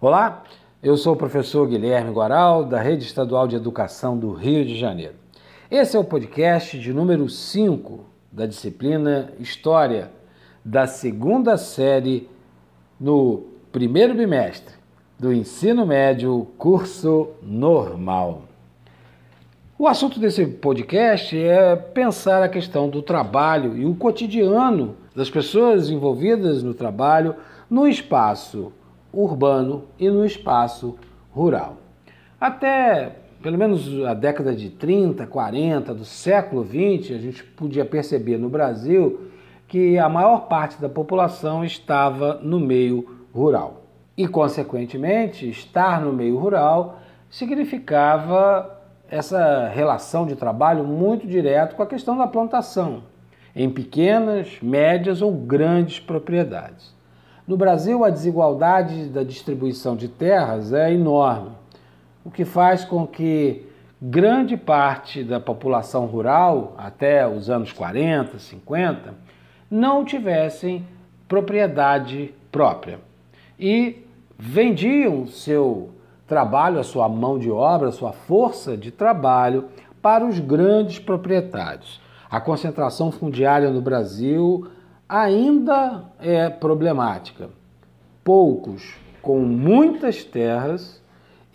[0.00, 0.44] Olá,
[0.80, 5.14] eu sou o professor Guilherme Guaral, da Rede Estadual de Educação do Rio de Janeiro.
[5.68, 10.12] Esse é o podcast de número 5 da disciplina História,
[10.64, 12.30] da segunda série
[13.00, 13.42] no
[13.72, 14.72] primeiro bimestre
[15.18, 18.44] do ensino médio, curso normal.
[19.76, 25.90] O assunto desse podcast é pensar a questão do trabalho e o cotidiano das pessoas
[25.90, 27.34] envolvidas no trabalho
[27.68, 28.72] no espaço
[29.12, 30.96] urbano e no espaço
[31.32, 31.76] rural.
[32.40, 38.36] Até pelo menos a década de 30, 40 do século 20, a gente podia perceber
[38.36, 39.28] no Brasil
[39.68, 43.84] que a maior parte da população estava no meio rural.
[44.16, 48.76] E, consequentemente, estar no meio rural significava
[49.08, 53.04] essa relação de trabalho muito direto com a questão da plantação,
[53.54, 56.94] em pequenas, médias ou grandes propriedades.
[57.48, 61.52] No Brasil, a desigualdade da distribuição de terras é enorme,
[62.22, 63.66] o que faz com que
[64.02, 69.14] grande parte da população rural, até os anos 40, 50,
[69.70, 70.84] não tivessem
[71.26, 73.00] propriedade própria
[73.58, 74.04] e
[74.38, 75.88] vendiam seu
[76.26, 79.70] trabalho, a sua mão de obra, a sua força de trabalho
[80.02, 81.98] para os grandes proprietários.
[82.30, 84.68] A concentração fundiária no Brasil
[85.08, 87.48] ainda é problemática.
[88.22, 91.02] Poucos com muitas terras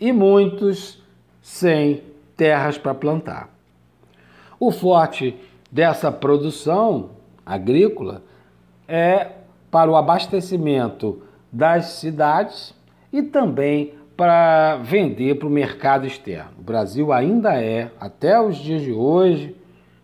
[0.00, 1.02] e muitos
[1.40, 2.02] sem
[2.36, 3.48] terras para plantar.
[4.58, 5.36] O forte
[5.70, 7.10] dessa produção
[7.44, 8.22] agrícola
[8.88, 9.30] é
[9.70, 12.74] para o abastecimento das cidades
[13.12, 16.52] e também para vender para o mercado externo.
[16.58, 19.56] O Brasil ainda é, até os dias de hoje,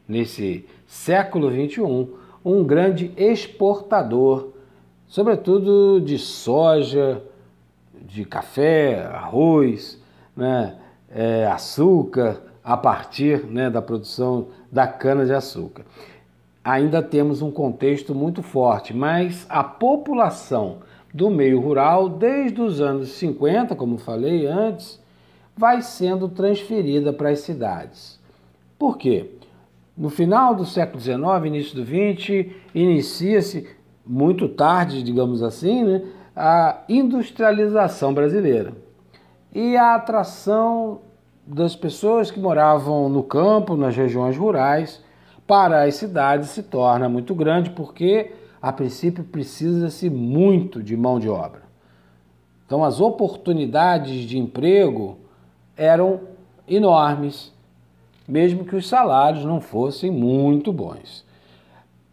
[0.08, 4.50] nesse século XXI, um grande exportador,
[5.06, 7.22] sobretudo de soja,
[8.00, 10.02] de café, arroz,
[10.36, 10.76] né,
[11.10, 15.84] é, açúcar, a partir né, da produção da cana-de-açúcar.
[16.62, 20.78] Ainda temos um contexto muito forte, mas a população
[21.12, 25.00] do meio rural, desde os anos 50, como falei antes,
[25.56, 28.20] vai sendo transferida para as cidades.
[28.78, 29.30] Por quê?
[30.00, 33.68] No final do século XIX, início do XX, inicia-se,
[34.06, 36.02] muito tarde, digamos assim, né,
[36.34, 38.72] a industrialização brasileira
[39.54, 41.02] e a atração
[41.46, 45.04] das pessoas que moravam no campo, nas regiões rurais,
[45.46, 51.28] para as cidades se torna muito grande porque, a princípio, precisa-se muito de mão de
[51.28, 51.60] obra.
[52.64, 55.18] Então, as oportunidades de emprego
[55.76, 56.20] eram
[56.66, 57.52] enormes,
[58.30, 61.24] mesmo que os salários não fossem muito bons.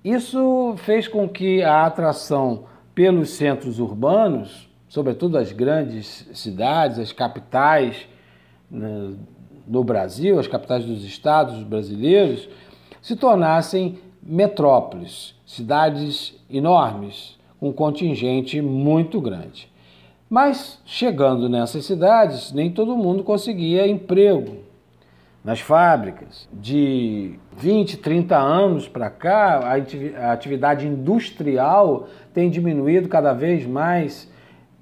[0.03, 2.63] Isso fez com que a atração
[2.95, 8.07] pelos centros urbanos, sobretudo as grandes cidades, as capitais
[8.71, 9.13] né,
[9.67, 12.49] no Brasil, as capitais dos estados brasileiros,
[13.01, 19.71] se tornassem metrópoles, cidades enormes, com um contingente muito grande.
[20.29, 24.67] Mas chegando nessas cidades, nem todo mundo conseguia emprego
[25.47, 26.45] nas fábricas.
[26.51, 29.61] De 20, 30 anos para cá,
[30.17, 34.29] a atividade industrial tem diminuído cada vez mais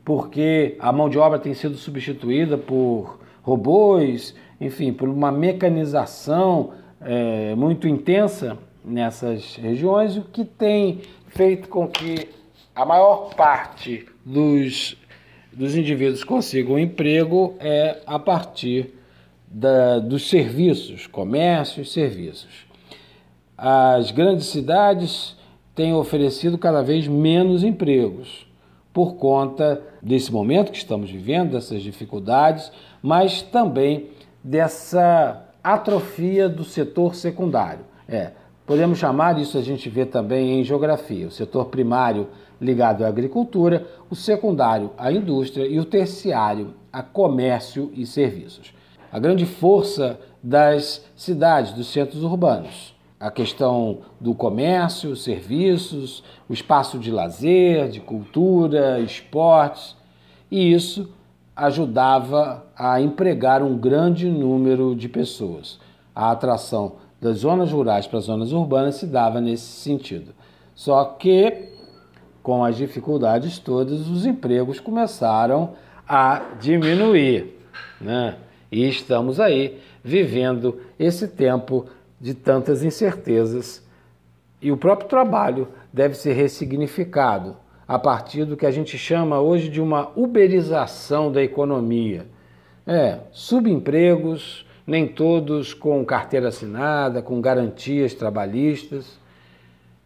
[0.03, 7.53] porque a mão de obra tem sido substituída por robôs, enfim, por uma mecanização é,
[7.53, 12.27] muito intensa nessas regiões, o que tem feito com que
[12.75, 14.97] a maior parte dos,
[15.53, 18.95] dos indivíduos consigam um emprego é a partir
[19.55, 22.67] da, dos serviços, comércio e serviços.
[23.57, 25.37] As grandes cidades
[25.73, 28.45] têm oferecido cada vez menos empregos
[28.91, 32.69] por conta desse momento que estamos vivendo, dessas dificuldades,
[33.01, 34.09] mas também
[34.43, 37.85] dessa atrofia do setor secundário.
[38.09, 38.31] É,
[38.65, 42.27] podemos chamar isso a gente vê também em geografia, o setor primário
[42.59, 48.73] ligado à agricultura, o secundário à indústria e o terciário a comércio e serviços
[49.15, 52.93] a grande força das cidades, dos centros urbanos.
[53.17, 59.95] A questão do comércio, serviços, o espaço de lazer, de cultura, esportes,
[60.51, 61.09] e isso
[61.55, 65.79] ajudava a empregar um grande número de pessoas.
[66.13, 70.33] A atração das zonas rurais para as zonas urbanas se dava nesse sentido.
[70.75, 71.69] Só que,
[72.43, 75.69] com as dificuldades todas, os empregos começaram
[76.05, 77.57] a diminuir.
[78.01, 78.35] Né?
[78.75, 81.85] E estamos aí vivendo esse tempo
[82.19, 83.81] de tantas incertezas.
[84.61, 87.55] E o próprio trabalho deve ser ressignificado.
[87.87, 92.25] a partir do que a gente chama hoje de uma uberização da economia.
[92.85, 99.19] É, subempregos, nem todos com carteira assinada, com garantias trabalhistas.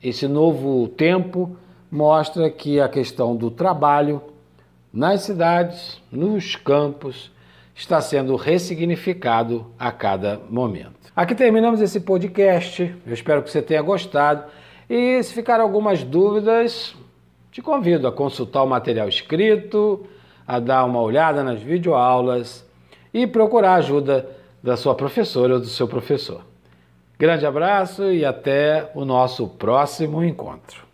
[0.03, 1.55] Esse novo tempo
[1.89, 4.21] mostra que a questão do trabalho
[4.93, 7.31] nas cidades, nos campos,
[7.79, 11.13] está sendo ressignificado a cada momento.
[11.15, 12.93] Aqui terminamos esse podcast.
[13.07, 14.43] Eu espero que você tenha gostado.
[14.89, 16.93] E se ficar algumas dúvidas,
[17.51, 20.05] te convido a consultar o material escrito,
[20.45, 22.67] a dar uma olhada nas videoaulas
[23.13, 24.29] e procurar ajuda
[24.61, 26.41] da sua professora ou do seu professor.
[27.17, 30.88] Grande abraço e até o nosso próximo encontro.